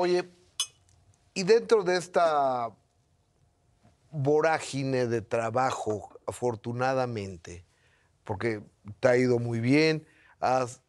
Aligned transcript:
Oye, 0.00 0.30
y 1.34 1.42
dentro 1.42 1.82
de 1.82 1.96
esta 1.96 2.70
vorágine 4.12 5.08
de 5.08 5.22
trabajo, 5.22 6.20
afortunadamente, 6.24 7.66
porque 8.22 8.62
te 9.00 9.08
ha 9.08 9.16
ido 9.16 9.40
muy 9.40 9.58
bien, 9.58 10.06
has- 10.38 10.82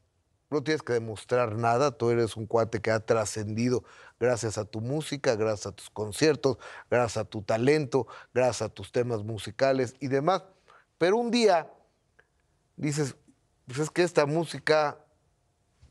no 0.52 0.62
tienes 0.62 0.84
que 0.84 0.94
demostrar 0.94 1.56
nada, 1.56 1.90
tú 1.98 2.12
eres 2.12 2.38
un 2.38 2.46
cuate 2.46 2.82
que 2.84 2.92
ha 2.92 3.00
trascendido 3.00 3.84
gracias 4.20 4.60
a 4.60 4.66
tu 4.66 4.80
música, 4.80 5.36
gracias 5.36 5.66
a 5.66 5.72
tus 5.72 5.90
conciertos, 5.90 6.60
gracias 6.88 7.18
a 7.18 7.26
tu 7.28 7.42
talento, 7.42 8.06
gracias 8.32 8.62
a 8.62 8.70
tus 8.70 8.92
temas 8.92 9.24
musicales 9.24 9.96
y 10.00 10.08
demás. 10.10 10.44
Pero 11.00 11.18
un 11.18 11.32
día 11.32 11.68
dices, 12.76 13.16
pues 13.66 13.80
es 13.80 13.90
que 13.90 14.04
esta 14.04 14.28
música 14.28 15.04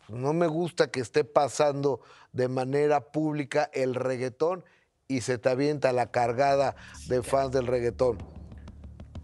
no 0.08 0.32
me 0.32 0.46
gusta 0.46 0.90
que 0.90 1.00
esté 1.00 1.24
pasando 1.24 2.00
de 2.32 2.48
manera 2.48 3.12
pública 3.12 3.70
el 3.72 3.94
reggaetón 3.94 4.64
y 5.06 5.22
se 5.22 5.38
te 5.38 5.48
avienta 5.48 5.92
la 5.92 6.10
cargada 6.10 6.76
de 7.08 7.22
fans 7.22 7.52
del 7.52 7.66
reggaetón. 7.66 8.18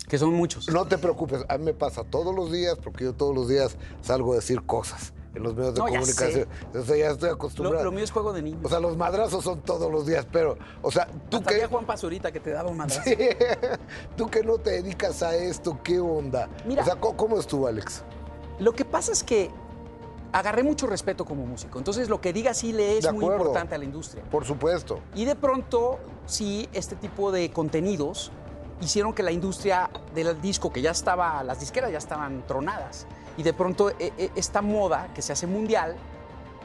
Que 0.09 0.19
son 0.19 0.35
muchos. 0.35 0.69
No 0.69 0.87
te 0.87 0.99
preocupes, 0.99 1.45
a 1.49 1.59
mí 1.59 1.65
me 1.65 1.75
pasa 1.75 2.05
todos 2.05 2.35
los 2.35 2.53
días, 2.53 2.79
porque 2.83 3.05
yo 3.05 3.15
todos 3.15 3.35
los 3.35 3.49
días 3.49 3.77
salgo 4.03 4.33
a 4.33 4.37
decir 4.37 4.63
cosas 4.63 5.15
en 5.35 5.43
los 5.43 5.55
medios 5.55 5.75
de 5.75 5.81
No, 5.81 5.89
ya 5.89 5.99
comunicación. 5.99 6.49
Entonces 6.67 6.99
ya 6.99 7.11
estoy 7.11 7.31
acostumbrado. 7.31 7.85
lo 7.85 7.93
mío 7.93 8.05
es 8.05 8.11
juego 8.11 8.33
de 8.33 8.43
niños. 8.43 8.61
O 8.63 8.69
sea, 8.69 8.81
los 8.81 8.97
madrazos 8.97 9.43
son 9.45 9.63
todos 9.63 9.91
los 9.91 10.07
días, 10.07 10.27
pero, 10.31 10.59
o 10.83 10.91
sea, 10.91 11.07
tú 11.31 11.39
Hasta 11.39 11.49
que, 11.49 11.55
había 11.57 11.69
Juan 11.69 11.87
Pazurita 11.87 12.33
que 12.33 12.41
te 12.41 12.51
daba 12.51 12.71
un 12.71 12.77
madrazo. 12.77 13.03
tú 14.17 14.31
que 14.31 14.43
no 14.43 14.59
te 14.59 14.71
dedicas 14.71 15.23
a 15.23 15.35
esto, 15.35 15.81
¿qué 15.83 15.99
onda? 16.01 16.49
Mira. 16.67 16.83
o 16.83 16.85
sea, 16.85 16.97
¿cómo, 16.97 17.17
cómo 17.17 17.41
estuvo, 17.41 17.67
Alex? 17.67 18.05
Lo 18.59 18.73
que 18.73 18.85
pasa 18.85 19.11
es 19.11 19.25
que 19.25 19.51
agarré 20.35 20.65
mucho 20.65 20.89
respeto 20.89 21.25
como 21.25 21.47
músico. 21.47 21.79
Entonces, 21.79 22.09
lo 22.09 22.21
que 22.21 22.33
diga 22.33 22.55
sí 22.55 22.73
le 22.73 22.99
es 22.99 23.11
muy 23.13 23.25
importante 23.25 23.77
a 23.77 23.79
la 23.79 23.85
industria. 23.85 24.25
Por 24.25 24.45
supuesto. 24.45 24.99
Y 25.15 25.25
de 25.27 25.37
pronto, 25.37 26.01
sí, 26.27 26.69
este 26.73 26.97
tipo 26.97 27.31
de 27.31 27.51
contenidos 27.53 28.33
hicieron 28.81 29.13
que 29.13 29.23
la 29.23 29.31
industria 29.31 29.89
del 30.13 30.41
disco, 30.41 30.73
que 30.73 30.83
ya 30.83 30.91
estaba, 30.91 31.45
las 31.45 31.61
disqueras 31.61 31.93
ya 31.93 31.99
estaban 31.99 32.45
tronadas, 32.49 33.07
y 33.37 33.45
de 33.45 33.53
pronto 33.53 33.91
e- 33.91 34.13
e- 34.19 34.31
esta 34.35 34.61
moda 34.61 35.09
que 35.15 35.23
se 35.23 35.33
hace 35.33 35.47
mundial, 35.47 35.95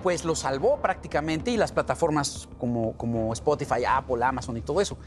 pues 0.01 0.25
lo 0.25 0.33
salvó 0.35 0.77
prácticamente 0.77 1.51
y 1.51 1.57
las 1.57 1.71
plataformas 1.71 2.49
como, 2.57 2.93
como 2.93 3.31
Spotify, 3.33 3.85
Apple, 3.87 4.23
Amazon 4.25 4.57
y 4.57 4.61
todo 4.61 4.81
eso. 4.81 4.97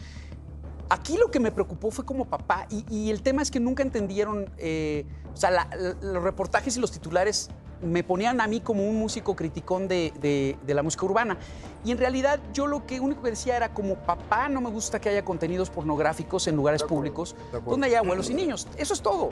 Aquí 0.89 1.17
lo 1.17 1.33
que 1.33 1.41
me 1.41 1.51
preocupó 1.51 1.91
fue 1.91 2.05
como 2.05 2.27
papá, 2.27 2.67
y, 2.71 2.85
y 2.89 3.11
el 3.11 3.23
tema 3.23 3.43
es 3.43 3.51
que 3.51 3.59
nunca 3.59 3.83
entendieron, 3.83 4.49
eh, 4.59 5.05
o 5.35 5.37
sea, 5.37 5.51
la- 5.51 5.69
la- 5.77 5.95
los 6.01 6.23
reportajes 6.23 6.77
y 6.77 6.81
los 6.81 6.93
titulares 6.93 7.51
me 7.83 8.05
ponían 8.05 8.41
a 8.41 8.47
mí 8.47 8.61
como 8.61 8.85
un 8.89 8.97
músico 8.99 9.35
criticón 9.37 9.89
de, 9.89 10.13
de- 10.21 10.57
de 10.65 10.75
la 10.75 10.83
música 10.83 11.05
urbana. 11.05 11.37
Y 11.85 11.91
en 11.91 11.99
realidad 11.99 12.41
yo 12.53 12.67
lo 12.67 12.87
que 12.87 13.01
único 13.01 13.23
que 13.23 13.31
decía 13.31 13.57
era 13.57 13.75
como 13.75 13.97
papá, 13.97 14.49
no 14.49 14.61
me 14.61 14.71
gusta 14.71 15.01
que 15.01 15.09
haya 15.09 15.25
contenidos 15.25 15.69
pornográficos 15.71 16.47
en 16.47 16.57
lugares 16.57 16.83
acuerdo, 16.83 16.97
públicos 16.97 17.37
donde 17.67 17.89
haya 17.89 17.99
abuelos 17.99 18.31
y 18.31 18.35
niños. 18.35 18.69
Eso 18.77 18.95
es 18.95 19.03
todo. 19.03 19.31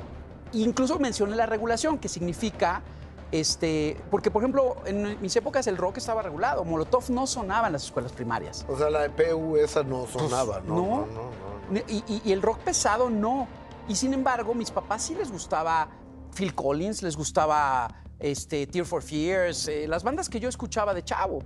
Incluso 0.52 0.98
mencioné 0.98 1.36
la 1.36 1.46
regulación, 1.46 1.98
que 1.98 2.08
significa, 2.08 2.82
este, 3.30 3.96
porque 4.10 4.32
por 4.32 4.42
ejemplo, 4.42 4.76
en 4.84 5.20
mis 5.22 5.36
épocas 5.36 5.66
el 5.68 5.76
rock 5.76 5.98
estaba 5.98 6.22
regulado, 6.22 6.64
Molotov 6.64 7.08
no 7.10 7.28
sonaba 7.28 7.68
en 7.68 7.74
las 7.74 7.84
escuelas 7.84 8.10
primarias. 8.12 8.66
O 8.68 8.76
sea, 8.76 8.90
la 8.90 9.04
EPU 9.04 9.56
esa 9.56 9.84
no 9.84 10.06
sonaba, 10.08 10.60
¿no? 10.66 10.74
no. 10.74 10.82
no, 10.82 11.06
no, 11.06 11.30
no. 11.70 11.80
Y, 11.86 12.02
y- 12.08 12.22
y 12.24 12.32
el 12.32 12.42
rock 12.42 12.58
pesado 12.58 13.10
no. 13.10 13.46
Y 13.88 13.94
sin 13.94 14.12
embargo, 14.12 14.54
mis 14.54 14.72
papás 14.72 15.02
sí 15.04 15.14
les 15.14 15.30
gustaba 15.30 15.88
Phil 16.34 16.52
Collins, 16.54 17.02
les 17.04 17.16
gustaba 17.16 17.88
este, 18.20 18.66
Tear 18.66 18.84
for 18.86 19.02
Fears, 19.02 19.68
eh, 19.68 19.86
las 19.88 20.02
bandas 20.04 20.28
que 20.28 20.38
yo 20.40 20.48
escuchaba 20.48 20.94
de 20.94 21.02
chavo. 21.02 21.40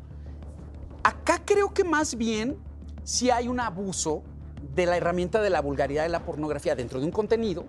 Acá 1.02 1.40
creo 1.44 1.72
que 1.72 1.84
más 1.84 2.16
bien 2.16 2.56
sí 3.04 3.30
hay 3.30 3.48
un 3.48 3.60
abuso 3.60 4.22
de 4.74 4.86
la 4.86 4.96
herramienta 4.96 5.40
de 5.42 5.50
la 5.50 5.60
vulgaridad 5.60 6.02
de 6.04 6.08
la 6.08 6.20
pornografía 6.24 6.74
dentro 6.74 6.98
de 6.98 7.06
un 7.06 7.12
contenido 7.12 7.64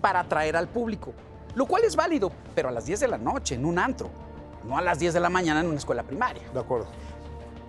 para 0.00 0.20
atraer 0.20 0.56
al 0.56 0.68
público. 0.68 1.12
Lo 1.54 1.66
cual 1.66 1.84
es 1.84 1.96
válido, 1.96 2.30
pero 2.54 2.68
a 2.68 2.72
las 2.72 2.86
10 2.86 3.00
de 3.00 3.08
la 3.08 3.18
noche, 3.18 3.54
en 3.56 3.64
un 3.64 3.78
antro, 3.78 4.10
no 4.64 4.76
a 4.78 4.82
las 4.82 4.98
10 4.98 5.14
de 5.14 5.20
la 5.20 5.28
mañana 5.30 5.60
en 5.60 5.66
una 5.66 5.76
escuela 5.78 6.02
primaria. 6.02 6.42
De 6.52 6.60
acuerdo. 6.60 6.86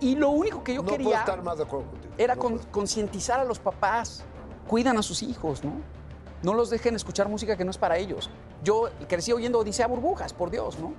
Y 0.00 0.14
lo 0.14 0.30
único 0.30 0.62
que 0.62 0.74
yo 0.74 0.82
no 0.82 0.86
puedo 0.88 0.98
quería 0.98 1.18
estar 1.20 1.42
más 1.42 1.56
de 1.58 1.64
acuerdo 1.64 1.90
contigo. 1.90 2.14
era 2.18 2.34
No 2.36 2.40
con- 2.40 2.54
puedo. 2.58 2.70
concientizar 2.70 3.40
a 3.40 3.44
los 3.44 3.58
papás. 3.58 4.24
Cuidan 4.68 4.96
a 4.98 5.02
sus 5.02 5.22
hijos, 5.22 5.64
¿no? 5.64 5.72
No 6.42 6.54
los 6.54 6.70
dejen 6.70 6.94
escuchar 6.94 7.28
música 7.28 7.56
que 7.56 7.64
no 7.64 7.70
es 7.70 7.78
para 7.78 7.98
ellos. 7.98 8.30
Yo 8.62 8.90
crecí 9.08 9.32
oyendo 9.32 9.58
Odisea 9.58 9.86
Burbujas, 9.86 10.32
por 10.32 10.50
Dios, 10.50 10.78
¿no? 10.78 10.92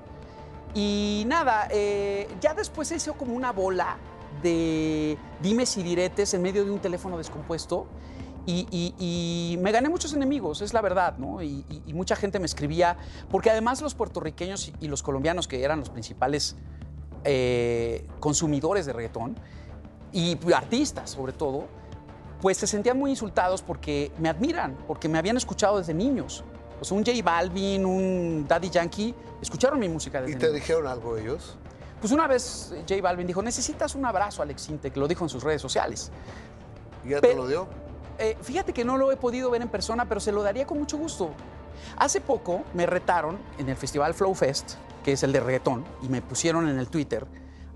Y 0.74 1.24
nada, 1.28 1.68
eh, 1.72 2.28
ya 2.42 2.54
después 2.54 2.92
como 3.18 3.34
una 3.34 3.52
bola 3.52 3.98
de 4.44 5.18
dimes 5.42 5.78
y 5.78 5.84
diretes 5.84 6.34
en 6.34 6.42
medio 6.42 6.64
de 6.64 6.72
un 6.72 6.80
teléfono 6.80 7.18
descompuesto. 7.18 7.88
Y, 8.46 9.58
me 9.62 9.72
gané 9.72 9.90
muchos 9.90 10.14
enemigos, 10.14 10.62
es 10.62 10.74
la 10.74 10.82
verdad, 10.82 11.18
¿no? 11.18 11.44
Y, 11.44 11.64
mucha 11.94 12.16
gente 12.16 12.40
me 12.40 12.46
escribía, 12.46 12.98
porque 13.30 13.52
además 13.52 13.82
los 13.82 13.94
puertorriqueños 13.94 14.72
y 14.80 14.88
los 14.88 15.04
colombianos, 15.04 15.48
que 15.48 15.64
eran 15.64 15.80
los 15.80 15.90
principales 15.90 16.56
eh, 17.26 18.08
consumidores 18.20 18.88
de 18.88 18.94
reggaetón, 18.94 19.36
y 20.12 20.38
artistas 20.54 21.12
sobre 21.12 21.34
todo, 21.34 21.68
pues 22.42 22.58
se 22.58 22.68
sentían 22.68 22.98
muy 22.98 23.12
insultados 23.12 23.62
porque 23.62 24.12
me 24.18 24.30
admiran, 24.30 24.78
porque 24.88 25.10
me 25.10 25.18
habían 25.18 25.38
escuchado 25.38 25.78
desde 25.78 25.94
niños. 25.94 26.44
Sea, 26.82 26.98
un 26.98 27.06
J 27.06 27.22
Balvin, 27.24 27.86
un 27.86 28.46
Daddy 28.48 28.70
Yankee, 28.70 29.14
escucharon 29.42 29.80
mi 29.80 29.90
música 29.90 30.22
desde 30.22 30.34
¿Y 30.34 30.36
te 30.40 30.48
niños. 30.48 30.62
dijeron 30.62 30.88
algo 30.88 31.18
ellos? 31.18 31.58
Pues 32.00 32.14
una 32.14 32.28
vez 32.28 32.72
eh, 32.74 32.86
J 32.88 33.02
Balvin 33.02 33.28
dijo, 33.28 33.42
necesitas 33.42 33.96
un 33.96 34.06
abrazo, 34.06 34.42
Alex 34.42 34.70
Intec, 34.70 34.96
lo 34.96 35.08
dijo 35.08 35.26
en 35.26 35.30
sus 35.30 35.44
redes 35.44 35.62
sociales. 35.62 36.12
¿Y 37.04 37.10
ya 37.10 37.20
te 37.20 37.36
lo 37.36 37.48
dio? 37.48 37.68
Eh, 38.18 38.38
fíjate 38.42 38.72
que 38.74 38.86
no 38.86 38.98
lo 38.98 39.12
he 39.12 39.18
podido 39.18 39.50
ver 39.50 39.62
en 39.62 39.70
persona, 39.70 40.08
pero 40.08 40.22
se 40.22 40.32
lo 40.32 40.42
daría 40.42 40.66
con 40.66 40.80
mucho 40.80 40.98
gusto. 40.98 41.32
Hace 41.98 42.22
poco 42.22 42.64
me 42.74 42.86
retaron 42.86 43.38
en 43.58 43.68
el 43.68 43.76
festival 43.76 44.14
Flow 44.14 44.34
Fest, 44.34 44.76
que 45.04 45.14
es 45.14 45.24
el 45.24 45.34
de 45.34 45.42
reggaetón, 45.42 45.86
y 46.02 46.08
me 46.08 46.22
pusieron 46.22 46.68
en 46.70 46.80
el 46.80 46.88
Twitter, 46.88 47.26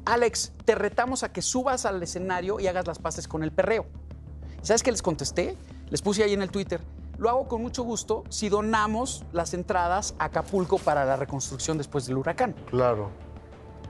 Alex, 0.06 0.52
te 0.66 0.76
retamos 0.76 1.24
a 1.24 1.32
que 1.32 1.42
subas 1.42 1.86
al 1.86 2.04
escenario 2.04 2.60
y 2.60 2.68
hagas 2.68 2.86
las 2.86 3.00
paces 3.00 3.28
con 3.28 3.42
el 3.44 3.52
perreo. 3.54 3.86
¿Y 4.64 4.66
¿Sabes 4.66 4.84
qué 4.84 4.92
les 4.92 5.02
contesté? 5.02 5.58
Les 5.90 6.02
puse 6.02 6.24
ahí 6.24 6.34
en 6.34 6.42
el 6.42 6.50
Twitter, 6.50 6.80
lo 7.18 7.30
hago 7.30 7.48
con 7.48 7.62
mucho 7.62 7.84
gusto 7.84 8.24
si 8.30 8.50
donamos 8.50 9.24
las 9.34 9.54
entradas 9.54 10.16
a 10.18 10.26
Acapulco 10.26 10.78
para 10.80 11.06
la 11.06 11.16
reconstrucción 11.18 11.78
después 11.78 12.06
del 12.08 12.18
huracán 12.18 12.56
Claro. 12.70 13.10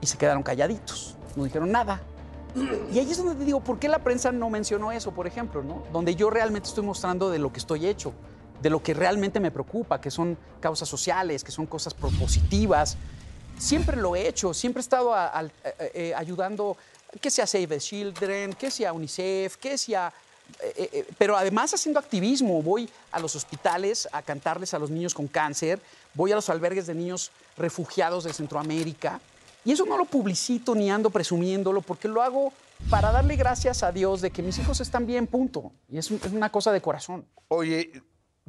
y 0.02 0.08
se 0.08 0.18
quedaron 0.18 0.44
calladitos, 0.44 1.16
no 1.36 1.44
dijeron 1.46 1.72
nada. 1.72 2.02
Y 2.92 3.00
ahí 3.00 3.10
es 3.10 3.18
donde 3.18 3.36
te 3.36 3.46
digo, 3.46 3.62
¿por 3.62 3.80
qué 3.80 3.88
la 3.88 4.00
prensa 4.00 4.32
no 4.32 4.50
mencionó 4.50 4.92
eso, 4.92 5.12
por 5.12 5.26
ejemplo? 5.26 5.64
¿no? 5.64 5.84
Donde 5.92 6.16
yo 6.16 6.30
realmente 6.30 6.68
estoy 6.68 6.84
mostrando 6.84 7.30
de 7.30 7.40
lo 7.40 7.52
que 7.54 7.60
estoy 7.60 7.88
hecho, 7.88 8.14
de 8.62 8.70
lo 8.70 8.84
que 8.84 8.94
realmente 8.94 9.40
me 9.40 9.50
preocupa, 9.50 10.00
que 10.02 10.12
son 10.12 10.38
causas 10.60 10.88
sociales, 10.90 11.44
que 11.44 11.52
son 11.52 11.66
cosas 11.66 11.94
propositivas. 11.94 12.98
Siempre 13.58 13.98
lo 13.98 14.16
he 14.16 14.28
hecho, 14.28 14.54
siempre 14.54 14.82
he 14.82 14.84
estado 14.84 15.14
a- 15.16 15.44
eh, 15.44 15.92
eh, 15.96 16.14
ayudando, 16.16 16.78
que 17.22 17.32
sea 17.32 17.48
Save 17.48 17.68
the 17.68 17.78
Children, 17.80 18.54
que 18.54 18.70
sea 18.70 18.92
UNICEF, 18.94 19.58
que 19.58 19.78
sea... 19.78 20.12
eh, 20.62 20.90
eh, 20.92 21.08
pero 21.18 21.36
además 21.36 21.74
haciendo 21.74 22.00
activismo, 22.00 22.62
voy 22.62 22.90
a 23.12 23.20
los 23.20 23.36
hospitales 23.36 24.08
a 24.12 24.22
cantarles 24.22 24.74
a 24.74 24.80
los 24.80 24.90
niños 24.90 25.14
con 25.14 25.28
cáncer, 25.28 25.80
voy 26.14 26.32
a 26.32 26.36
los 26.36 26.50
albergues 26.50 26.88
de 26.88 26.96
niños 26.96 27.32
refugiados 27.58 28.24
de 28.24 28.34
Centroamérica, 28.34 29.20
y 29.66 29.72
eso 29.72 29.86
no 29.86 29.98
lo 29.98 30.06
publicito 30.06 30.76
ni 30.76 30.92
ando 30.92 31.10
presumiéndolo 31.10 31.82
porque 31.82 32.08
lo 32.08 32.22
hago 32.22 32.52
para 32.90 33.12
darle 33.12 33.36
gracias 33.36 33.84
a 33.84 33.92
Dios 33.92 34.22
de 34.22 34.32
que 34.32 34.42
mis 34.42 34.58
hijos 34.58 34.82
están 34.82 35.06
bien, 35.06 35.26
punto. 35.26 35.72
Y 35.90 35.98
es 35.98 36.12
una 36.12 36.52
cosa 36.52 36.72
de 36.74 36.82
corazón. 36.82 37.26
Oye, 37.48 38.04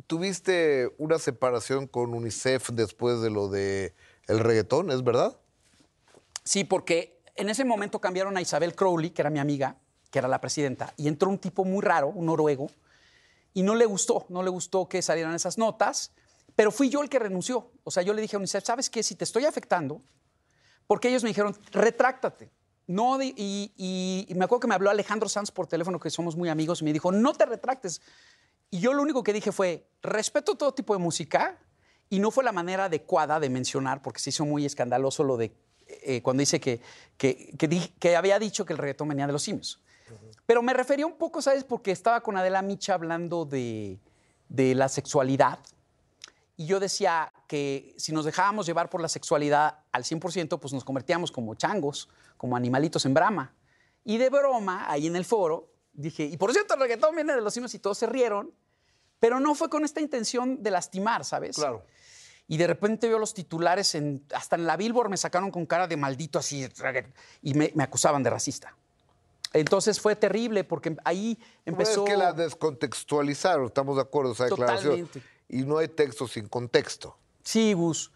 ¿tuviste 0.06 0.90
una 0.98 1.18
separación 1.18 1.86
con 1.86 2.14
UNICEF 2.14 2.70
después 2.70 3.20
de 3.20 3.30
lo 3.30 3.48
de 3.48 3.94
el 4.26 4.40
reggaetón, 4.40 4.90
es 4.90 5.04
verdad? 5.04 5.36
Sí, 6.42 6.64
porque 6.64 7.20
en 7.36 7.48
ese 7.48 7.64
momento 7.64 8.00
cambiaron 8.00 8.36
a 8.36 8.40
Isabel 8.40 8.74
Crowley, 8.74 9.10
que 9.10 9.22
era 9.22 9.30
mi 9.30 9.38
amiga, 9.38 9.76
que 10.14 10.20
era 10.20 10.28
la 10.28 10.40
presidenta, 10.40 10.94
y 10.96 11.08
entró 11.08 11.28
un 11.28 11.38
tipo 11.38 11.64
muy 11.64 11.82
raro, 11.82 12.06
un 12.06 12.26
noruego, 12.26 12.70
y 13.52 13.62
no 13.64 13.74
le 13.74 13.84
gustó, 13.84 14.26
no 14.28 14.44
le 14.44 14.48
gustó 14.48 14.88
que 14.88 15.02
salieran 15.02 15.34
esas 15.34 15.58
notas, 15.58 16.12
pero 16.54 16.70
fui 16.70 16.88
yo 16.88 17.02
el 17.02 17.08
que 17.08 17.18
renunció. 17.18 17.72
O 17.82 17.90
sea, 17.90 18.04
yo 18.04 18.14
le 18.14 18.22
dije 18.22 18.36
a 18.36 18.38
UNICEF, 18.38 18.62
¿sabes 18.64 18.88
qué? 18.90 19.02
Si 19.02 19.16
te 19.16 19.24
estoy 19.24 19.44
afectando, 19.44 20.02
porque 20.86 21.08
ellos 21.08 21.24
me 21.24 21.30
dijeron, 21.30 21.52
retráctate. 21.72 22.52
No, 22.86 23.18
y, 23.20 24.24
me 24.36 24.44
acuerdo 24.44 24.60
que 24.60 24.66
me 24.68 24.76
habló 24.76 24.88
Alejandro 24.88 25.28
Sanz 25.28 25.50
por 25.50 25.66
teléfono, 25.66 25.98
que 25.98 26.10
somos 26.10 26.36
muy 26.36 26.48
amigos, 26.48 26.80
y 26.80 26.84
me 26.84 26.92
dijo, 26.92 27.10
no 27.10 27.32
te 27.32 27.44
retractes. 27.44 28.00
Y 28.70 28.78
yo 28.78 28.92
lo 28.92 29.02
único 29.02 29.24
que 29.24 29.32
dije 29.32 29.50
fue, 29.50 29.88
respeto 30.00 30.54
todo 30.54 30.74
tipo 30.74 30.94
de 30.94 31.00
música, 31.00 31.58
y 32.08 32.20
no 32.20 32.30
fue 32.30 32.44
la 32.44 32.52
manera 32.52 32.84
adecuada 32.84 33.40
de 33.40 33.50
mencionar, 33.50 34.00
porque 34.00 34.20
se 34.20 34.30
hizo 34.30 34.44
muy 34.44 34.64
escandaloso 34.64 35.24
lo 35.24 35.36
de 35.36 35.56
eh, 35.86 36.22
cuando 36.22 36.40
dice 36.42 36.60
que, 36.60 36.80
que, 37.16 37.52
que 37.58 37.66
di- 37.66 37.92
que 37.98 38.14
había 38.14 38.38
dicho 38.38 38.64
que 38.64 38.72
el 38.74 38.78
reggaetón 38.78 39.08
venía 39.08 39.26
de 39.26 39.32
los 39.32 39.42
simios. 39.42 39.80
Pero 40.46 40.62
me 40.62 40.72
refería 40.74 41.06
un 41.06 41.16
poco, 41.16 41.40
¿sabes? 41.42 41.64
Porque 41.64 41.90
estaba 41.90 42.20
con 42.20 42.36
Adela 42.36 42.62
Micha 42.62 42.94
hablando 42.94 43.44
de, 43.44 43.98
de 44.48 44.74
la 44.74 44.88
sexualidad. 44.88 45.58
Y 46.56 46.66
yo 46.66 46.78
decía 46.78 47.32
que 47.48 47.94
si 47.96 48.12
nos 48.12 48.24
dejábamos 48.24 48.66
llevar 48.66 48.88
por 48.88 49.00
la 49.00 49.08
sexualidad 49.08 49.78
al 49.90 50.04
100%, 50.04 50.58
pues 50.60 50.72
nos 50.72 50.84
convertíamos 50.84 51.32
como 51.32 51.54
changos, 51.54 52.08
como 52.36 52.56
animalitos 52.56 53.04
en 53.06 53.14
brama. 53.14 53.54
Y 54.04 54.18
de 54.18 54.30
broma, 54.30 54.90
ahí 54.90 55.06
en 55.06 55.16
el 55.16 55.24
foro, 55.24 55.72
dije, 55.92 56.24
y 56.24 56.36
por 56.36 56.52
cierto, 56.52 56.74
el 56.74 56.80
reggaetón 56.80 57.14
viene 57.14 57.34
de 57.34 57.40
los 57.40 57.54
simios 57.54 57.74
y 57.74 57.78
todos 57.78 57.98
se 57.98 58.06
rieron, 58.06 58.52
pero 59.18 59.40
no 59.40 59.54
fue 59.54 59.68
con 59.68 59.84
esta 59.84 60.00
intención 60.00 60.62
de 60.62 60.70
lastimar, 60.70 61.24
¿sabes? 61.24 61.56
Claro. 61.56 61.84
Y 62.46 62.58
de 62.58 62.66
repente 62.66 63.08
veo 63.08 63.18
los 63.18 63.32
titulares, 63.32 63.94
en, 63.94 64.24
hasta 64.34 64.56
en 64.56 64.66
la 64.66 64.76
Billboard 64.76 65.08
me 65.08 65.16
sacaron 65.16 65.50
con 65.50 65.64
cara 65.64 65.86
de 65.86 65.96
maldito 65.96 66.38
así, 66.38 66.68
y 67.40 67.54
me, 67.54 67.72
me 67.74 67.82
acusaban 67.82 68.22
de 68.22 68.30
racista. 68.30 68.76
Entonces 69.54 70.00
fue 70.00 70.16
terrible 70.16 70.64
porque 70.64 70.96
ahí 71.04 71.38
empezó... 71.64 72.04
Pues 72.04 72.10
es 72.10 72.14
que 72.14 72.22
la 72.22 72.32
descontextualizaron, 72.32 73.66
estamos 73.66 73.96
de 73.96 74.02
acuerdo, 74.02 74.32
esa 74.32 74.44
declaración. 74.44 75.06
Totalmente. 75.06 75.22
Y 75.48 75.62
no 75.62 75.78
hay 75.78 75.88
texto 75.88 76.28
sin 76.28 76.48
contexto. 76.48 77.16
Sí, 77.42 77.72
Gus. 77.72 78.12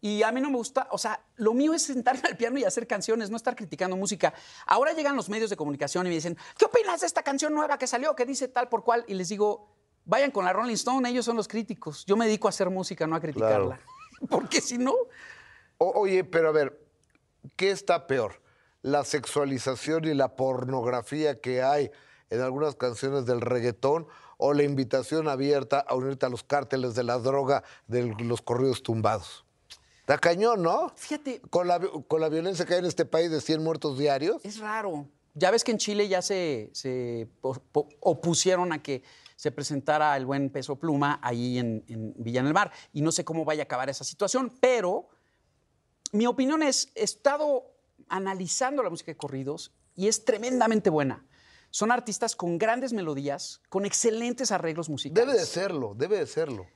Y 0.00 0.22
a 0.22 0.30
mí 0.32 0.40
no 0.42 0.50
me 0.50 0.58
gusta, 0.58 0.86
o 0.90 0.98
sea, 0.98 1.24
lo 1.36 1.54
mío 1.54 1.72
es 1.72 1.82
sentarme 1.82 2.20
al 2.28 2.36
piano 2.36 2.58
y 2.58 2.64
hacer 2.64 2.86
canciones, 2.86 3.30
no 3.30 3.36
estar 3.38 3.56
criticando 3.56 3.96
música. 3.96 4.34
Ahora 4.66 4.92
llegan 4.92 5.16
los 5.16 5.30
medios 5.30 5.48
de 5.48 5.56
comunicación 5.56 6.06
y 6.06 6.10
me 6.10 6.14
dicen, 6.16 6.36
¿qué 6.58 6.66
opinas 6.66 7.00
de 7.00 7.06
esta 7.06 7.22
canción 7.22 7.54
nueva 7.54 7.78
que 7.78 7.86
salió, 7.86 8.14
que 8.14 8.26
dice 8.26 8.46
tal 8.48 8.68
por 8.68 8.84
cual? 8.84 9.04
Y 9.08 9.14
les 9.14 9.30
digo, 9.30 9.70
vayan 10.04 10.30
con 10.30 10.44
la 10.44 10.52
Rolling 10.52 10.74
Stone, 10.74 11.08
ellos 11.08 11.24
son 11.24 11.36
los 11.36 11.48
críticos. 11.48 12.04
Yo 12.04 12.16
me 12.18 12.26
dedico 12.26 12.48
a 12.48 12.50
hacer 12.50 12.68
música, 12.68 13.06
no 13.06 13.16
a 13.16 13.20
criticarla. 13.20 13.80
Porque 14.28 14.60
si 14.60 14.76
no, 14.76 14.92
O- 15.78 16.00
oye, 16.00 16.22
pero 16.24 16.50
a 16.50 16.52
ver, 16.52 16.78
¿qué 17.56 17.70
está 17.70 18.06
peor? 18.06 18.42
¿La 18.84 19.02
sexualización 19.02 20.04
y 20.04 20.12
la 20.12 20.36
pornografía 20.36 21.40
que 21.40 21.62
hay 21.62 21.90
en 22.28 22.42
algunas 22.42 22.74
canciones 22.74 23.24
del 23.24 23.40
reggaetón 23.40 24.06
o 24.36 24.52
la 24.52 24.62
invitación 24.62 25.26
abierta 25.26 25.80
a 25.80 25.94
unirte 25.94 26.26
a 26.26 26.28
los 26.28 26.44
cárteles 26.44 26.94
de 26.94 27.02
la 27.02 27.18
droga 27.18 27.64
de 27.86 28.14
los 28.18 28.42
corridos 28.42 28.82
tumbados? 28.82 29.46
Está 30.00 30.18
cañón, 30.18 30.62
¿no? 30.62 30.92
fíjate, 30.96 31.40
Con 31.48 31.66
la, 31.66 31.80
con 31.80 32.20
la 32.20 32.28
violencia 32.28 32.66
que 32.66 32.74
hay 32.74 32.80
en 32.80 32.84
este 32.84 33.06
país 33.06 33.30
de 33.30 33.40
100 33.40 33.64
muertos 33.64 33.98
diarios. 33.98 34.44
es 34.44 34.58
raro. 34.58 35.08
Ya 35.32 35.50
ves 35.50 35.64
que 35.64 35.70
en 35.72 35.78
Chile 35.78 36.06
ya 36.06 36.20
se, 36.20 36.68
se 36.74 37.26
opusieron 37.40 38.74
a 38.74 38.82
que 38.82 39.02
se 39.34 39.50
presentara 39.50 40.14
el 40.18 40.26
buen 40.26 40.50
peso 40.50 40.76
pluma 40.76 41.20
ahí 41.22 41.58
en, 41.58 41.82
en 41.88 42.12
Villa 42.18 42.40
en 42.40 42.48
el 42.48 42.52
Mar. 42.52 42.70
Y 42.92 43.00
no 43.00 43.10
sé 43.12 43.24
cómo 43.24 43.46
vaya 43.46 43.62
a 43.62 43.64
acabar 43.64 43.88
esa 43.88 44.04
situación, 44.04 44.52
pero 44.60 45.08
mi 46.12 46.26
opinión 46.26 46.62
es, 46.62 46.92
estado 46.94 47.73
analizando 48.08 48.82
la 48.82 48.90
música 48.90 49.12
de 49.12 49.16
corridos 49.16 49.72
y 49.94 50.08
es 50.08 50.24
tremendamente 50.24 50.90
buena. 50.90 51.24
Son 51.70 51.90
artistas 51.90 52.36
con 52.36 52.56
grandes 52.58 52.92
melodías, 52.92 53.60
con 53.68 53.84
excelentes 53.84 54.52
arreglos 54.52 54.88
musicales. 54.88 55.26
Debe 55.26 55.38
de 55.38 55.46
serlo, 55.46 55.94
debe 55.96 56.18
de 56.18 56.26
serlo. 56.26 56.66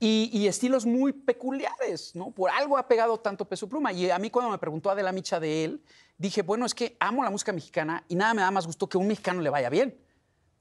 Y, 0.00 0.30
y 0.32 0.46
estilos 0.46 0.86
muy 0.86 1.12
peculiares, 1.12 2.14
¿no? 2.14 2.30
Por 2.30 2.50
algo 2.50 2.78
ha 2.78 2.86
pegado 2.86 3.18
tanto 3.18 3.48
peso 3.48 3.68
pluma. 3.68 3.92
Y 3.92 4.10
a 4.10 4.18
mí 4.18 4.30
cuando 4.30 4.50
me 4.50 4.58
preguntó 4.58 4.90
Adela 4.90 5.10
Micha 5.12 5.40
de 5.40 5.64
él, 5.64 5.82
dije, 6.18 6.42
bueno, 6.42 6.66
es 6.66 6.74
que 6.74 6.96
amo 7.00 7.22
la 7.24 7.30
música 7.30 7.52
mexicana 7.52 8.04
y 8.08 8.14
nada 8.14 8.34
me 8.34 8.42
da 8.42 8.50
más 8.50 8.66
gusto 8.66 8.88
que 8.88 8.96
a 8.96 9.00
un 9.00 9.08
mexicano 9.08 9.40
le 9.42 9.50
vaya 9.50 9.68
bien, 9.70 10.00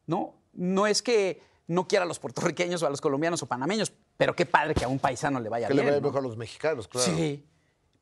¿no? 0.08 0.36
No 0.54 0.88
es 0.88 1.02
que 1.04 1.42
no 1.68 1.88
quiera 1.88 2.04
a 2.06 2.08
los 2.08 2.18
puertorriqueños 2.20 2.82
o 2.82 2.88
a 2.88 2.90
los 2.90 3.02
colombianos 3.02 3.44
o 3.44 3.46
panameños, 3.48 3.92
pero 4.16 4.36
qué 4.36 4.46
padre 4.46 4.74
que 4.74 4.86
a 4.86 4.88
un 4.88 4.98
paisano 5.00 5.40
le 5.40 5.50
vaya 5.50 5.68
Que 5.68 5.74
bien. 5.74 5.86
le 5.86 5.92
vaya 5.92 6.02
¿no? 6.02 6.08
mejor 6.08 6.20
a 6.20 6.28
los 6.28 6.38
mexicanos, 6.38 6.88
claro. 6.88 7.06
Sí. 7.16 7.46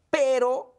Pero 0.10 0.75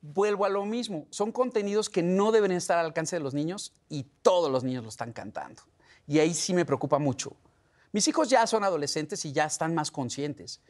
vuelvo 0.00 0.44
a 0.44 0.48
lo 0.48 0.64
mismo. 0.64 1.06
Son 1.10 1.32
contenidos 1.32 1.88
que 1.90 2.02
no 2.02 2.30
deben 2.32 2.52
estar 2.52 2.78
al 2.78 2.86
alcance 2.86 3.16
de 3.16 3.20
los 3.20 3.34
niños 3.34 3.72
y 3.88 4.04
todos 4.22 4.50
los 4.50 4.64
niños 4.64 4.82
lo 4.84 4.88
están 4.88 5.12
cantando. 5.12 5.62
Y 6.06 6.18
ahí 6.20 6.34
sí 6.34 6.54
me 6.54 6.64
preocupa 6.64 6.98
mucho. 6.98 7.32
Mis 7.92 8.06
hijos 8.08 8.28
ya 8.28 8.46
son 8.46 8.64
adolescentes 8.64 9.24
y 9.24 9.32
ya 9.32 9.44
están 9.44 9.74
más 9.74 9.90
conscientes. 9.90 10.60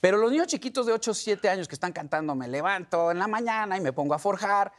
Pero 0.00 0.16
los 0.16 0.30
niños 0.30 0.46
chiquitos 0.46 0.86
de 0.86 0.92
8 0.92 1.10
o 1.10 1.14
7 1.14 1.48
años 1.48 1.68
que 1.68 1.74
están 1.74 1.92
cantando, 1.92 2.34
me 2.34 2.48
levanto 2.48 3.10
en 3.10 3.18
la 3.18 3.26
mañana 3.28 3.76
y 3.76 3.80
me 3.80 3.92
pongo 3.92 4.14
a 4.14 4.18
forjar, 4.18 4.72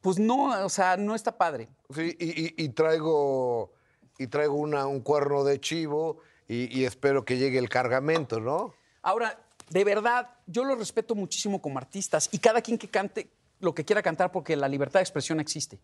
pues 0.00 0.18
no, 0.18 0.64
o 0.64 0.68
sea, 0.68 0.96
no 0.96 1.14
está 1.14 1.38
padre. 1.38 1.68
Sí, 1.94 2.14
y, 2.20 2.46
y- 2.46 2.54
y 2.64 2.68
traigo, 2.70 3.72
y 4.18 4.26
traigo 4.26 4.54
una, 4.54 4.86
un 4.86 5.00
cuerno 5.00 5.42
de 5.44 5.58
chivo 5.60 6.18
y, 6.48 6.76
y 6.78 6.84
espero 6.84 7.24
que 7.24 7.38
llegue 7.38 7.58
el 7.58 7.68
cargamento, 7.70 8.40
¿no? 8.40 8.74
Ahora, 9.00 9.42
de 9.72 9.84
verdad, 9.84 10.28
yo 10.46 10.64
los 10.64 10.78
respeto 10.78 11.14
muchísimo 11.14 11.60
como 11.62 11.78
artistas 11.78 12.28
y 12.32 12.38
cada 12.38 12.60
quien 12.62 12.78
que 12.78 12.88
cante 12.88 13.30
lo 13.60 13.74
que 13.74 13.84
quiera 13.84 14.02
cantar 14.02 14.30
porque 14.32 14.56
la 14.56 14.68
libertad 14.68 15.00
de 15.00 15.04
expresión 15.04 15.40
existe. 15.40 15.80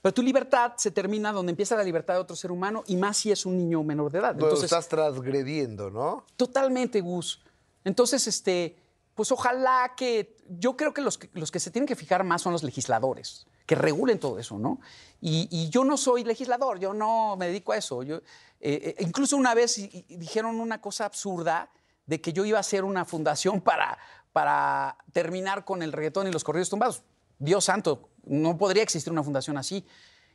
Pero 0.00 0.12
tu 0.12 0.22
libertad 0.22 0.72
se 0.76 0.90
termina 0.90 1.32
donde 1.32 1.50
empieza 1.50 1.76
la 1.76 1.84
libertad 1.84 2.14
de 2.14 2.20
otro 2.20 2.34
ser 2.34 2.50
humano 2.50 2.82
y 2.88 2.96
más 2.96 3.16
si 3.18 3.30
es 3.30 3.46
un 3.46 3.56
niño 3.56 3.82
menor 3.84 4.10
de 4.10 4.18
edad. 4.18 4.32
Entonces, 4.32 4.64
estás 4.64 4.88
transgrediendo, 4.88 5.90
¿no? 5.90 6.24
totalmente, 6.36 7.00
Gus. 7.00 7.40
Entonces, 7.84 8.26
este, 8.26 8.76
pues 9.14 9.30
ojalá 9.32 9.92
que. 9.96 10.36
Yo 10.58 10.76
creo 10.76 10.92
que 10.92 11.00
los, 11.00 11.16
que 11.18 11.30
los 11.34 11.50
que 11.50 11.60
se 11.60 11.70
tienen 11.70 11.86
que 11.86 11.94
fijar 11.96 12.24
más 12.24 12.42
son 12.42 12.52
los 12.52 12.62
legisladores, 12.64 13.46
que 13.64 13.74
regulen 13.76 14.18
todo 14.18 14.38
eso, 14.40 14.58
¿no? 14.58 14.80
Y, 15.20 15.48
y 15.50 15.70
yo 15.70 15.84
no 15.84 15.96
soy 15.96 16.24
legislador, 16.24 16.78
yo 16.80 16.92
no 16.92 17.36
me 17.36 17.46
dedico 17.46 17.72
a 17.72 17.76
eso. 17.76 18.02
Yo, 18.02 18.16
eh, 18.16 18.22
eh, 18.60 18.96
incluso 18.98 19.36
una 19.36 19.54
vez 19.54 19.78
y- 19.78 20.04
y 20.08 20.16
dijeron 20.16 20.60
una 20.60 20.80
cosa 20.80 21.04
absurda 21.06 21.70
de 22.06 22.20
que 22.20 22.32
yo 22.32 22.44
iba 22.44 22.58
a 22.58 22.60
hacer 22.60 22.84
una 22.84 23.04
fundación 23.04 23.60
para, 23.62 23.98
para 24.32 24.96
terminar 25.12 25.64
con 25.64 25.82
el 25.82 25.92
reggaetón 25.92 26.26
y 26.26 26.32
los 26.32 26.44
corridos 26.44 26.70
tumbados. 26.70 27.02
Dios 27.38 27.64
santo, 27.64 28.10
no 28.24 28.56
podría 28.56 28.82
existir 28.82 29.12
una 29.12 29.22
fundación 29.22 29.58
así. 29.58 29.86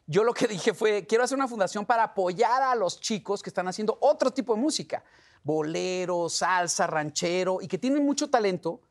Yo 0.05 0.23
lo 0.23 0.33
que 0.33 0.47
dije 0.47 0.73
fue, 0.73 1.05
quiero 1.05 1.23
hacer 1.23 1.37
una 1.37 1.47
fundación 1.47 1.85
para 1.85 2.03
apoyar 2.03 2.61
a 2.61 2.75
los 2.75 2.99
chicos 2.99 3.41
que 3.41 3.49
están 3.49 3.67
haciendo 3.67 3.97
otro 4.01 4.31
tipo 4.31 4.55
de 4.55 4.61
música, 4.61 5.03
bolero, 5.43 6.29
salsa, 6.29 6.87
ranchero, 6.87 7.59
y 7.61 7.67
que 7.67 7.77
tienen 7.77 8.05
mucho 8.05 8.29
talento, 8.29 8.81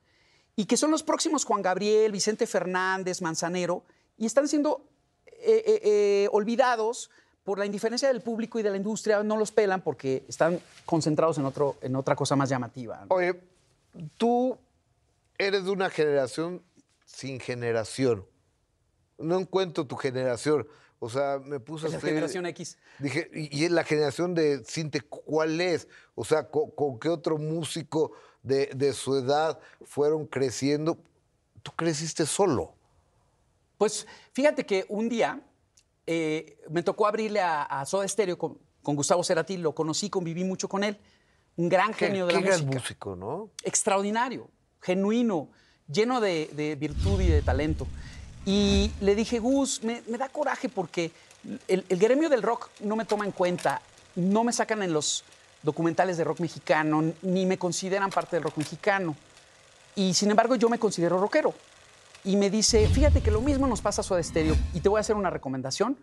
y 0.54 0.64
que 0.64 0.78
son 0.78 0.90
los 0.90 1.02
próximos 1.02 1.44
Juan 1.44 1.60
Gabriel, 1.60 2.12
Vicente 2.12 2.46
Fernández, 2.46 3.20
Manzanero, 3.20 3.84
y 4.16 4.24
están 4.24 4.48
siendo 4.48 4.88
eh, 5.26 5.62
eh, 5.66 5.80
eh, 5.84 6.28
olvidados 6.32 7.10
por 7.46 7.60
la 7.60 7.64
indiferencia 7.64 8.08
del 8.08 8.22
público 8.22 8.58
y 8.58 8.64
de 8.64 8.70
la 8.70 8.76
industria, 8.76 9.22
no 9.22 9.36
los 9.36 9.52
pelan 9.52 9.80
porque 9.80 10.24
están 10.28 10.60
concentrados 10.84 11.38
en, 11.38 11.44
otro, 11.44 11.76
en 11.80 11.94
otra 11.94 12.16
cosa 12.16 12.34
más 12.34 12.48
llamativa. 12.48 13.04
¿no? 13.08 13.14
Oye, 13.14 13.40
tú 14.18 14.58
eres 15.38 15.64
de 15.64 15.70
una 15.70 15.88
generación 15.88 16.60
sin 17.04 17.38
generación. 17.38 18.26
No 19.16 19.38
encuentro 19.38 19.86
tu 19.86 19.94
generación. 19.96 20.66
O 20.98 21.08
sea, 21.08 21.38
me 21.38 21.60
puse 21.60 21.86
a 21.86 21.90
La 21.90 21.98
escribir- 21.98 22.14
generación 22.14 22.46
X. 22.46 22.78
Dije, 22.98 23.30
y, 23.32 23.56
y 23.60 23.64
es 23.64 23.70
la 23.70 23.84
generación 23.84 24.34
de 24.34 24.64
Cinte, 24.64 25.00
¿cuál 25.02 25.60
es? 25.60 25.86
O 26.16 26.24
sea, 26.24 26.48
¿con, 26.50 26.72
con 26.72 26.98
qué 26.98 27.08
otro 27.10 27.38
músico 27.38 28.10
de, 28.42 28.66
de 28.74 28.92
su 28.92 29.14
edad 29.16 29.60
fueron 29.84 30.26
creciendo? 30.26 30.98
Tú 31.62 31.70
creciste 31.76 32.26
solo. 32.26 32.74
Pues 33.78 34.04
fíjate 34.32 34.66
que 34.66 34.84
un 34.88 35.08
día 35.08 35.40
eh, 36.06 36.58
me 36.70 36.82
tocó 36.82 37.06
abrirle 37.06 37.40
a, 37.40 37.62
a 37.62 37.84
Soda 37.86 38.06
Stereo 38.06 38.38
con, 38.38 38.58
con 38.82 38.96
Gustavo 38.96 39.24
Cerati, 39.24 39.56
lo 39.56 39.74
conocí, 39.74 40.08
conviví 40.10 40.44
mucho 40.44 40.68
con 40.68 40.84
él. 40.84 40.96
Un 41.56 41.68
gran 41.68 41.92
Qué, 41.94 42.06
genio 42.06 42.26
de 42.26 42.34
qué 42.34 42.40
la 42.40 42.46
gran 42.46 42.60
música. 42.66 42.78
músico, 42.80 43.16
¿no? 43.16 43.50
extraordinario, 43.62 44.48
genuino, 44.80 45.48
lleno 45.90 46.20
de, 46.20 46.50
de 46.52 46.74
virtud 46.76 47.20
y 47.20 47.26
de 47.28 47.42
talento. 47.42 47.86
Y 48.44 48.90
le 49.00 49.14
dije, 49.14 49.38
Gus, 49.38 49.82
me, 49.82 50.02
me 50.06 50.18
da 50.18 50.28
coraje 50.28 50.68
porque 50.68 51.10
el, 51.66 51.84
el 51.88 51.98
gremio 51.98 52.28
del 52.28 52.42
rock 52.42 52.68
no 52.80 52.94
me 52.94 53.04
toma 53.04 53.24
en 53.24 53.32
cuenta, 53.32 53.80
no 54.14 54.44
me 54.44 54.52
sacan 54.52 54.82
en 54.82 54.92
los 54.92 55.24
documentales 55.62 56.16
de 56.16 56.24
rock 56.24 56.40
mexicano, 56.40 57.12
ni 57.22 57.46
me 57.46 57.58
consideran 57.58 58.10
parte 58.10 58.36
del 58.36 58.44
rock 58.44 58.58
mexicano. 58.58 59.16
Y 59.96 60.14
sin 60.14 60.30
embargo 60.30 60.54
yo 60.56 60.68
me 60.68 60.78
considero 60.78 61.18
rockero. 61.18 61.54
Y 62.26 62.34
me 62.34 62.50
dice, 62.50 62.88
fíjate 62.88 63.22
que 63.22 63.30
lo 63.30 63.40
mismo 63.40 63.68
nos 63.68 63.80
pasa 63.80 64.00
a 64.00 64.04
Soda 64.04 64.20
Stereo 64.20 64.56
y 64.74 64.80
te 64.80 64.88
voy 64.88 64.98
a 64.98 65.00
hacer 65.02 65.14
una 65.14 65.30
recomendación. 65.30 65.96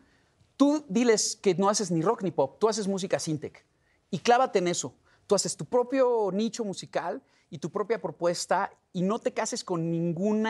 Tú 0.56 0.86
diles 0.88 1.36
que 1.36 1.54
no 1.56 1.68
haces 1.68 1.92
ni 1.92 2.02
rock 2.02 2.24
ni 2.24 2.32
pop, 2.32 2.60
tú 2.60 2.70
haces 2.70 2.88
música 2.88 3.20
sintec 3.20 3.66
y 4.10 4.20
clávate 4.20 4.60
en 4.60 4.70
eso. 4.70 4.96
Tú 5.28 5.36
haces 5.36 5.58
tu 5.58 5.66
propio 5.66 6.30
nicho 6.32 6.64
musical 6.64 7.22
y 7.50 7.58
tu 7.58 7.70
propia 7.70 8.02
propuesta 8.02 8.72
y 8.94 9.02
no 9.02 9.20
te 9.20 9.34
cases 9.34 9.66
con 9.66 9.92
ningún 9.92 10.48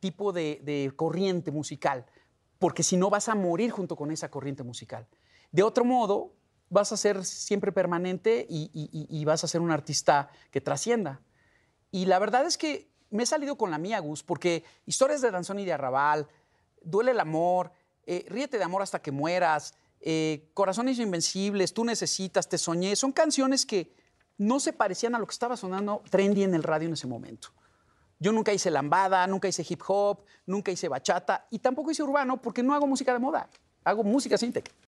tipo 0.00 0.32
de, 0.32 0.92
corriente 0.96 1.52
musical, 1.52 2.06
porque 2.58 2.82
si 2.82 2.96
no 2.96 3.08
vas 3.08 3.28
a 3.28 3.36
morir 3.36 3.70
junto 3.70 3.94
con 3.94 4.10
esa 4.10 4.32
corriente 4.32 4.64
musical. 4.64 5.06
De 5.52 5.62
otro 5.62 5.84
modo, 5.84 6.34
vas 6.70 6.90
a 6.90 6.96
ser 6.96 7.24
siempre 7.24 7.70
permanente 7.70 8.48
y 8.48 9.24
vas 9.24 9.44
a 9.44 9.46
ser 9.46 9.60
un 9.60 9.70
artista 9.70 10.28
que 10.50 10.60
trascienda. 10.60 11.22
Y 11.92 12.06
la 12.06 12.18
verdad 12.18 12.46
es 12.46 12.58
que 12.58 12.92
me 13.14 13.22
he 13.22 13.26
salido 13.26 13.56
con 13.56 13.70
la 13.70 13.78
mía, 13.78 14.00
Gus, 14.00 14.24
porque 14.24 14.64
historias 14.86 15.20
de 15.20 15.30
Danzón 15.30 15.60
y 15.60 15.64
de 15.64 15.72
Arrabal, 15.72 16.26
Duele 16.82 17.12
el 17.12 17.20
amor, 17.20 17.70
eh, 18.06 18.26
Ríete 18.28 18.58
de 18.58 18.64
amor 18.64 18.82
hasta 18.82 19.00
que 19.00 19.12
mueras, 19.12 19.74
eh, 20.00 20.50
Corazones 20.52 20.98
invencibles, 20.98 21.72
Tú 21.72 21.84
necesitas, 21.84 22.48
Te 22.48 22.58
soñé, 22.58 22.96
son 22.96 23.12
canciones 23.12 23.64
que 23.64 23.94
no 24.36 24.58
se 24.58 24.72
parecían 24.72 25.14
a 25.14 25.20
lo 25.20 25.26
que 25.26 25.32
estaba 25.32 25.56
sonando 25.56 26.02
trendy 26.10 26.42
en 26.42 26.54
el 26.54 26.64
radio 26.64 26.88
en 26.88 26.94
ese 26.94 27.06
momento. 27.06 27.50
Yo 28.18 28.32
nunca 28.32 28.52
hice 28.52 28.68
lambada, 28.68 29.24
nunca 29.28 29.46
hice 29.46 29.64
hip 29.68 29.82
hop, 29.86 30.24
nunca 30.44 30.72
hice 30.72 30.88
bachata 30.88 31.46
y 31.50 31.60
tampoco 31.60 31.92
hice 31.92 32.02
urbano 32.02 32.42
porque 32.42 32.64
no 32.64 32.74
hago 32.74 32.88
música 32.88 33.12
de 33.12 33.20
moda, 33.20 33.48
hago 33.84 34.02
música 34.02 34.36
sintec. 34.36 34.72